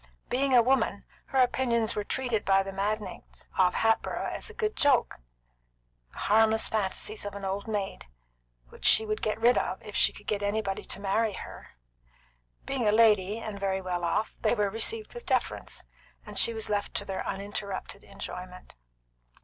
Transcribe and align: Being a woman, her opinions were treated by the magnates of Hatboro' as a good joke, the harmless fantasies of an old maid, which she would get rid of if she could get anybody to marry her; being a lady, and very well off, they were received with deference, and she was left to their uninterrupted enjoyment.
Being 0.29 0.55
a 0.55 0.63
woman, 0.63 1.03
her 1.25 1.37
opinions 1.37 1.95
were 1.95 2.03
treated 2.03 2.43
by 2.43 2.63
the 2.63 2.73
magnates 2.73 3.47
of 3.55 3.75
Hatboro' 3.75 4.31
as 4.31 4.49
a 4.49 4.53
good 4.55 4.75
joke, 4.75 5.17
the 6.13 6.17
harmless 6.17 6.67
fantasies 6.69 7.23
of 7.23 7.35
an 7.35 7.45
old 7.45 7.67
maid, 7.67 8.07
which 8.69 8.83
she 8.83 9.05
would 9.05 9.21
get 9.21 9.39
rid 9.39 9.59
of 9.59 9.79
if 9.83 9.95
she 9.95 10.11
could 10.11 10.25
get 10.25 10.41
anybody 10.41 10.85
to 10.85 10.99
marry 10.99 11.33
her; 11.33 11.77
being 12.65 12.87
a 12.87 12.91
lady, 12.91 13.37
and 13.37 13.59
very 13.59 13.79
well 13.79 14.03
off, 14.03 14.39
they 14.41 14.55
were 14.55 14.71
received 14.71 15.13
with 15.13 15.27
deference, 15.27 15.83
and 16.25 16.39
she 16.39 16.51
was 16.51 16.67
left 16.67 16.95
to 16.95 17.05
their 17.05 17.21
uninterrupted 17.27 18.03
enjoyment. 18.03 18.73